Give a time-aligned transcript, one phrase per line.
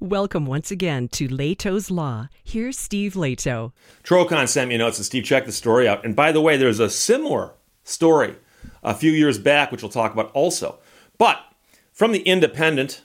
[0.00, 2.28] Welcome once again to Lehto's Law.
[2.44, 3.72] Here's Steve Lehto.
[4.04, 6.04] Trocon sent me a note and Steve, check the story out.
[6.04, 8.36] And by the way, there's a similar story
[8.84, 10.78] a few years back, which we'll talk about also.
[11.18, 11.40] But
[11.92, 13.02] from the Independent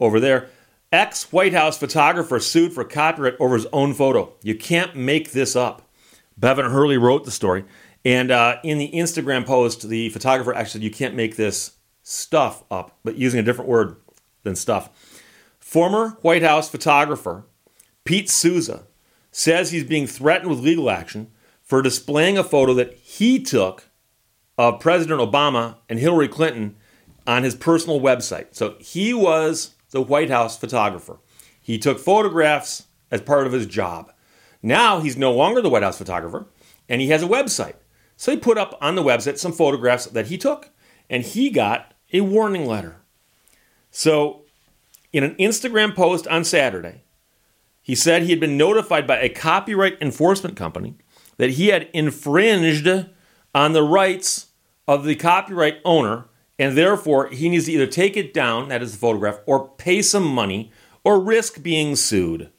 [0.00, 0.48] over there,
[0.90, 4.32] ex White House photographer sued for copyright over his own photo.
[4.42, 5.82] You can't make this up.
[6.38, 7.66] Bevan Hurley wrote the story.
[8.06, 11.72] And uh, in the Instagram post, the photographer actually said, You can't make this
[12.02, 13.96] stuff up, but using a different word
[14.44, 14.88] than stuff.
[15.72, 17.46] Former White House photographer
[18.04, 18.82] Pete Souza
[19.30, 21.30] says he's being threatened with legal action
[21.62, 23.84] for displaying a photo that he took
[24.58, 26.76] of President Obama and Hillary Clinton
[27.26, 28.48] on his personal website.
[28.50, 31.20] So he was the White House photographer.
[31.58, 34.12] He took photographs as part of his job.
[34.62, 36.48] Now he's no longer the White House photographer
[36.86, 37.76] and he has a website.
[38.18, 40.68] So he put up on the website some photographs that he took
[41.08, 42.96] and he got a warning letter.
[43.90, 44.41] So
[45.12, 47.02] in an Instagram post on Saturday,
[47.82, 50.94] he said he had been notified by a copyright enforcement company
[51.36, 52.88] that he had infringed
[53.54, 54.48] on the rights
[54.86, 56.26] of the copyright owner,
[56.58, 60.00] and therefore he needs to either take it down, that is the photograph, or pay
[60.00, 60.70] some money
[61.04, 62.50] or risk being sued.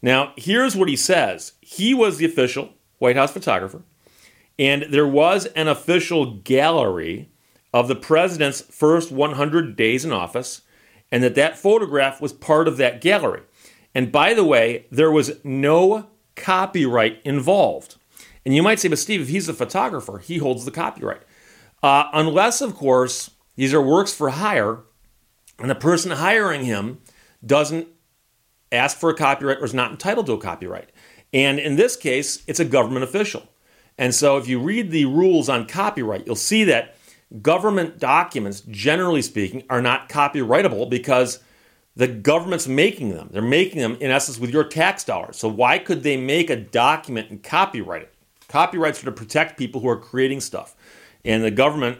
[0.00, 3.82] Now, here's what he says he was the official White House photographer,
[4.58, 7.30] and there was an official gallery
[7.74, 10.62] of the president's first 100 days in office
[11.10, 13.42] and that that photograph was part of that gallery.
[13.94, 17.96] And by the way, there was no copyright involved.
[18.44, 21.22] And you might say, but Steve, if he's a photographer, he holds the copyright.
[21.82, 24.80] Uh, unless, of course, these are works for hire,
[25.58, 26.98] and the person hiring him
[27.44, 27.88] doesn't
[28.70, 30.90] ask for a copyright or is not entitled to a copyright.
[31.32, 33.48] And in this case, it's a government official.
[33.98, 36.95] And so if you read the rules on copyright, you'll see that
[37.42, 41.40] government documents, generally speaking, are not copyrightable because
[41.96, 43.28] the government's making them.
[43.32, 45.36] They're making them, in essence, with your tax dollars.
[45.36, 48.14] So why could they make a document and copyright it?
[48.48, 50.76] Copyrights are to protect people who are creating stuff.
[51.24, 51.98] And the government,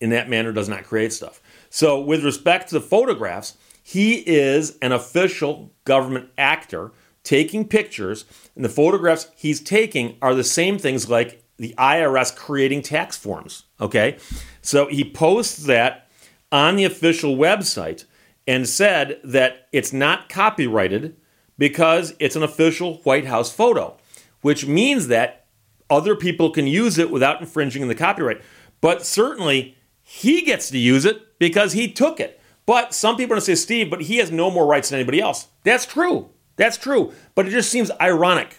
[0.00, 1.42] in that manner, does not create stuff.
[1.70, 6.92] So, with respect to the photographs, he is an official government actor
[7.24, 8.24] taking pictures,
[8.54, 13.64] and the photographs he's taking are the same things like the IRS creating tax forms.
[13.80, 14.18] Okay?
[14.62, 16.08] So he posts that
[16.50, 18.04] on the official website
[18.46, 21.16] and said that it's not copyrighted
[21.58, 23.96] because it's an official White House photo,
[24.40, 25.46] which means that
[25.90, 28.40] other people can use it without infringing the copyright.
[28.80, 32.40] But certainly he gets to use it because he took it.
[32.64, 34.98] But some people are going to say, Steve, but he has no more rights than
[34.98, 35.48] anybody else.
[35.64, 36.30] That's true.
[36.56, 37.12] That's true.
[37.34, 38.58] But it just seems ironic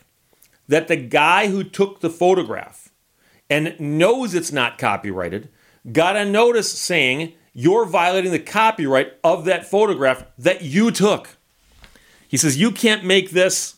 [0.67, 2.88] that the guy who took the photograph
[3.49, 5.49] and knows it's not copyrighted
[5.91, 11.37] got a notice saying you're violating the copyright of that photograph that you took.
[12.27, 13.75] He says you can't make this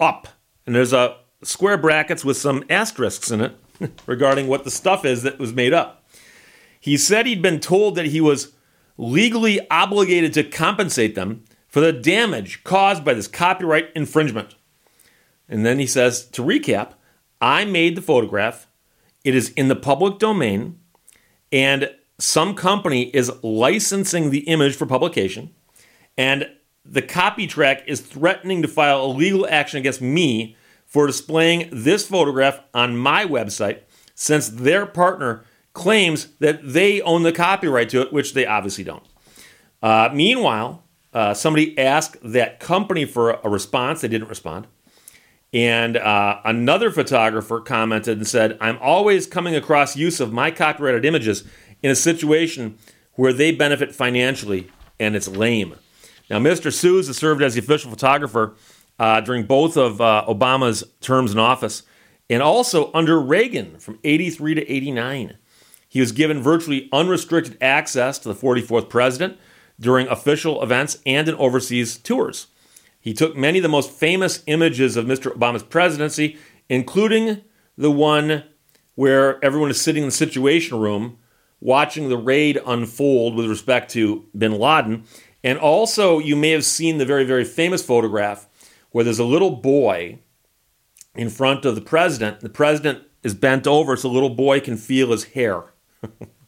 [0.00, 0.28] up.
[0.66, 3.56] And there's a square brackets with some asterisks in it
[4.06, 6.04] regarding what the stuff is that was made up.
[6.80, 8.52] He said he'd been told that he was
[8.96, 14.54] legally obligated to compensate them for the damage caused by this copyright infringement.
[15.48, 16.92] And then he says, to recap,
[17.40, 18.66] I made the photograph
[19.24, 20.78] it is in the public domain,
[21.50, 25.54] and some company is licensing the image for publication,
[26.16, 26.48] and
[26.84, 32.60] the Copytrack is threatening to file a legal action against me for displaying this photograph
[32.74, 33.80] on my website
[34.14, 39.04] since their partner claims that they own the copyright to it, which they obviously don't.
[39.82, 44.00] Uh, meanwhile, uh, somebody asked that company for a response.
[44.00, 44.66] They didn't respond.
[45.52, 51.04] And uh, another photographer commented and said, I'm always coming across use of my copyrighted
[51.04, 51.44] images
[51.82, 52.78] in a situation
[53.14, 55.74] where they benefit financially and it's lame.
[56.30, 56.72] Now, Mr.
[56.72, 58.54] Souza served as the official photographer
[58.98, 61.82] uh, during both of uh, Obama's terms in office
[62.30, 65.36] and also under Reagan from 83 to 89.
[65.88, 69.38] He was given virtually unrestricted access to the 44th president
[69.78, 72.46] during official events and in overseas tours.
[73.02, 75.34] He took many of the most famous images of Mr.
[75.36, 76.38] Obama's presidency,
[76.68, 77.42] including
[77.76, 78.44] the one
[78.94, 81.18] where everyone is sitting in the Situation Room
[81.60, 85.04] watching the raid unfold with respect to bin Laden.
[85.42, 88.48] And also, you may have seen the very, very famous photograph
[88.90, 90.20] where there's a little boy
[91.16, 92.40] in front of the president.
[92.40, 95.72] The president is bent over so the little boy can feel his hair.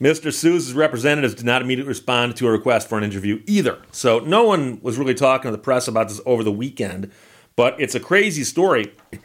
[0.00, 0.32] Mr.
[0.32, 3.78] Souza's representatives did not immediately respond to a request for an interview either.
[3.92, 7.10] So no one was really talking to the press about this over the weekend,
[7.56, 8.92] but it's a crazy story.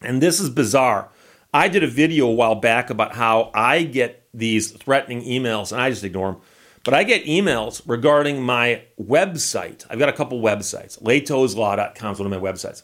[0.00, 1.08] And this is bizarre.
[1.52, 5.80] I did a video a while back about how I get these threatening emails and
[5.80, 6.40] I just ignore them.
[6.84, 9.84] But I get emails regarding my website.
[9.90, 11.02] I've got a couple websites.
[11.02, 12.82] LehtosLaw.com is one of my websites.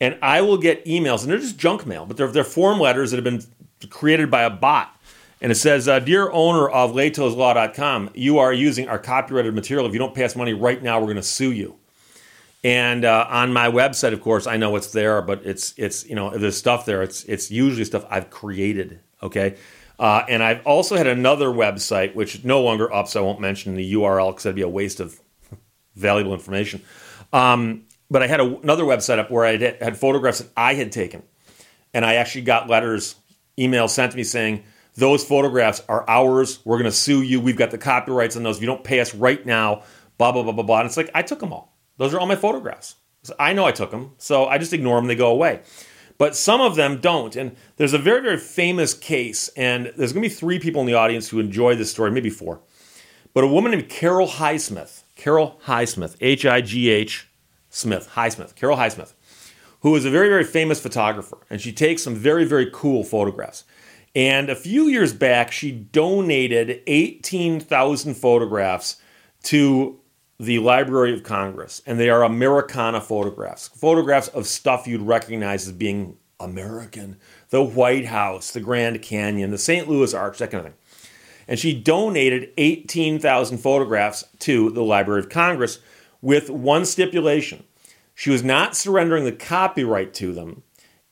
[0.00, 3.10] And I will get emails, and they're just junk mail, but they're, they're form letters
[3.10, 3.42] that have been
[3.88, 4.95] created by a bot.
[5.40, 9.86] And it says, uh, Dear owner of LehtosLaw.com, you are using our copyrighted material.
[9.86, 11.76] If you don't pay us money right now, we're going to sue you.
[12.64, 16.16] And uh, on my website, of course, I know it's there, but it's it's you
[16.16, 17.02] know there's stuff there.
[17.02, 18.98] It's it's usually stuff I've created.
[19.22, 19.56] Okay,
[20.00, 23.76] uh, and I've also had another website which no longer up, so I won't mention
[23.76, 25.20] the URL because that'd be a waste of
[25.94, 26.82] valuable information.
[27.32, 30.90] Um, but I had a, another website up where I had photographs that I had
[30.90, 31.22] taken,
[31.94, 33.14] and I actually got letters,
[33.56, 34.64] emails sent to me saying
[34.96, 36.60] those photographs are ours.
[36.64, 37.40] We're going to sue you.
[37.40, 38.56] We've got the copyrights on those.
[38.56, 39.82] If you don't pay us right now,
[40.18, 40.80] blah blah blah blah blah.
[40.80, 41.76] And it's like I took them all.
[41.98, 42.96] Those are all my photographs.
[43.38, 45.62] I know I took them, so I just ignore them, they go away.
[46.18, 47.34] But some of them don't.
[47.36, 50.86] And there's a very, very famous case, and there's going to be three people in
[50.86, 52.60] the audience who enjoy this story, maybe four.
[53.34, 57.28] But a woman named Carol Highsmith, Carol Highsmith, H I G H
[57.68, 59.12] Smith, Highsmith, Carol Highsmith,
[59.80, 63.64] who is a very, very famous photographer, and she takes some very, very cool photographs.
[64.16, 68.96] And a few years back, she donated 18,000 photographs
[69.42, 70.00] to
[70.40, 73.68] the Library of Congress, and they are Americana photographs.
[73.68, 77.18] Photographs of stuff you'd recognize as being American.
[77.50, 79.86] The White House, the Grand Canyon, the St.
[79.86, 80.80] Louis Arch, that kind of thing.
[81.46, 85.78] And she donated 18,000 photographs to the Library of Congress
[86.22, 87.64] with one stipulation.
[88.14, 90.62] She was not surrendering the copyright to them.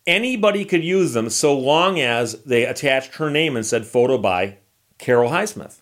[0.07, 4.59] Anybody could use them so long as they attached her name and said photo by
[4.99, 5.79] Carol Highsmith.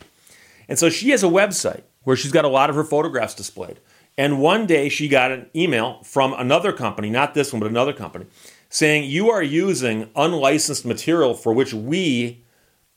[0.68, 3.80] And so she has a website where she's got a lot of her photographs displayed.
[4.16, 7.92] And one day she got an email from another company, not this one, but another
[7.92, 8.26] company,
[8.68, 12.44] saying, You are using unlicensed material for which we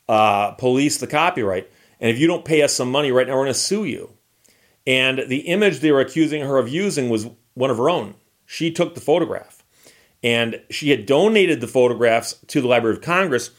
[0.08, 1.72] uh, police the copyright.
[2.00, 4.12] And if you don't pay us some money right now, we're going to sue you.
[4.86, 8.16] And the image they were accusing her of using was one of her own.
[8.46, 9.55] She took the photograph.
[10.26, 13.52] And she had donated the photographs to the Library of Congress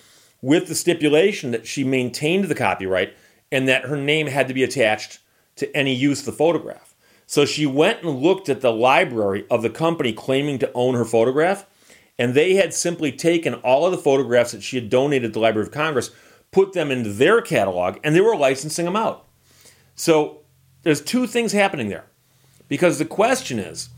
[0.43, 3.15] with the stipulation that she maintained the copyright
[3.53, 5.21] and that her name had to be attached
[5.55, 6.93] to any use of the photograph.
[7.25, 11.05] So she went and looked at the library of the company claiming to own her
[11.05, 11.67] photograph,
[12.19, 15.41] and they had simply taken all of the photographs that she had donated to the
[15.41, 16.11] Library of Congress,
[16.51, 19.25] put them into their catalog, and they were licensing them out.
[19.95, 20.41] So
[20.83, 22.07] there's two things happening there.
[22.69, 23.89] Because the question is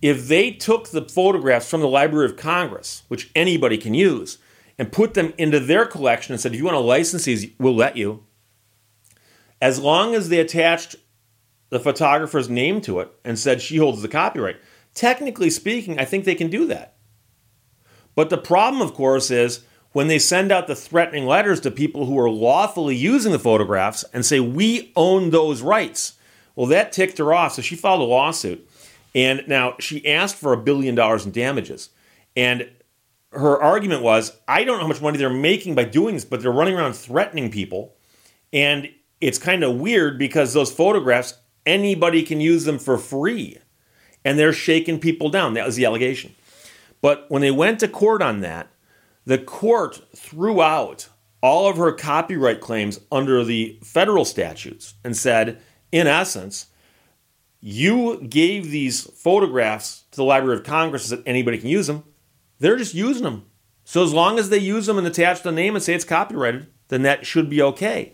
[0.00, 4.38] if they took the photographs from the Library of Congress, which anybody can use,
[4.78, 7.74] and put them into their collection and said, if you want to license these, we'll
[7.74, 8.24] let you,
[9.60, 10.96] as long as they attached
[11.70, 14.56] the photographer's name to it and said she holds the copyright,
[14.94, 16.96] technically speaking, I think they can do that.
[18.14, 22.06] But the problem, of course, is when they send out the threatening letters to people
[22.06, 26.14] who are lawfully using the photographs and say, We own those rights.
[26.54, 28.67] Well, that ticked her off, so she filed a lawsuit.
[29.14, 31.90] And now she asked for a billion dollars in damages.
[32.36, 32.70] And
[33.32, 36.40] her argument was, I don't know how much money they're making by doing this, but
[36.40, 37.94] they're running around threatening people.
[38.52, 38.88] And
[39.20, 41.34] it's kind of weird because those photographs,
[41.66, 43.58] anybody can use them for free.
[44.24, 45.54] And they're shaking people down.
[45.54, 46.34] That was the allegation.
[47.00, 48.68] But when they went to court on that,
[49.24, 51.08] the court threw out
[51.42, 55.60] all of her copyright claims under the federal statutes and said,
[55.92, 56.66] in essence,
[57.60, 62.04] you gave these photographs to the Library of Congress that anybody can use them.
[62.58, 63.46] They're just using them.
[63.84, 66.68] So as long as they use them and attach the name and say it's copyrighted,
[66.88, 68.12] then that should be okay.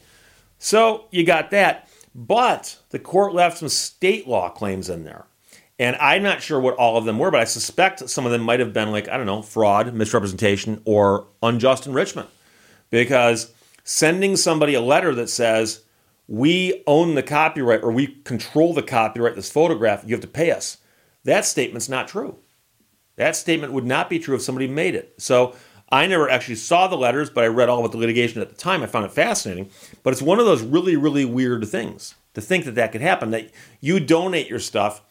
[0.58, 1.88] So you got that.
[2.14, 5.26] But the court left some state law claims in there.
[5.78, 8.42] And I'm not sure what all of them were, but I suspect some of them
[8.42, 12.28] might have been like, I don't know, fraud, misrepresentation, or unjust enrichment.
[12.90, 13.52] Because
[13.82, 15.82] sending somebody a letter that says,
[16.26, 20.50] we own the copyright or we control the copyright this photograph, you have to pay
[20.50, 20.78] us.
[21.24, 22.38] That statement's not true.
[23.16, 25.14] That statement would not be true if somebody made it.
[25.18, 25.54] So
[25.90, 28.56] I never actually saw the letters, but I read all about the litigation at the
[28.56, 28.82] time.
[28.82, 29.70] I found it fascinating.
[30.02, 33.30] But it's one of those really, really weird things to think that that could happen.
[33.30, 33.50] That
[33.80, 35.02] you donate your stuff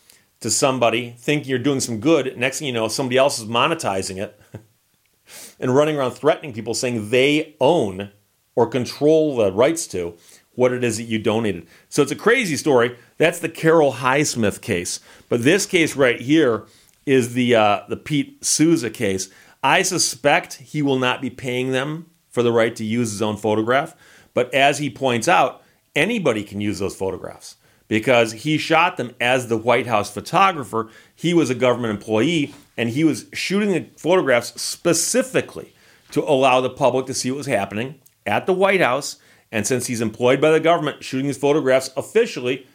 [0.42, 2.38] to somebody thinking you're doing some good.
[2.38, 4.38] Next thing you know, somebody else is monetizing it
[5.60, 8.12] and running around threatening people saying they own
[8.56, 10.18] or control the rights to
[10.56, 11.68] what it is that you donated.
[11.90, 12.98] So it's a crazy story.
[13.18, 15.00] That's the Carol Highsmith case.
[15.30, 16.66] But this case right here
[17.06, 19.30] is the uh, the Pete Souza case.
[19.64, 23.38] I suspect he will not be paying them for the right to use his own
[23.38, 23.96] photograph.
[24.34, 25.64] But as he points out,
[25.96, 27.56] anybody can use those photographs
[27.88, 30.90] because he shot them as the White House photographer.
[31.16, 35.74] He was a government employee and he was shooting the photographs specifically
[36.12, 39.18] to allow the public to see what was happening at the White House
[39.54, 42.66] And since he's employed by the government, shooting these photographs officially,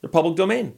[0.00, 0.74] they're public domain.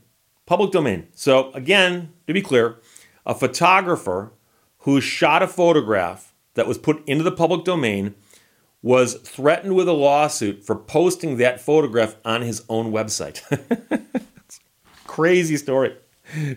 [0.46, 1.08] Public domain.
[1.14, 2.78] So, again, to be clear,
[3.26, 4.32] a photographer
[4.78, 8.14] who shot a photograph that was put into the public domain
[8.82, 13.42] was threatened with a lawsuit for posting that photograph on his own website.
[15.06, 15.96] Crazy story.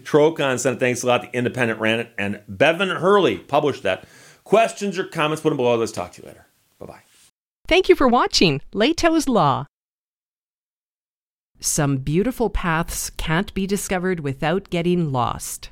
[0.04, 1.24] Trocon sent thanks a lot.
[1.24, 4.08] The Independent ran it, and Bevan Hurley published that.
[4.44, 5.76] Questions or comments, put them below.
[5.76, 6.45] Let's talk to you later.
[7.68, 9.66] Thank you for watching Lehto's Law.
[11.60, 15.72] Some beautiful paths can't be discovered without getting lost.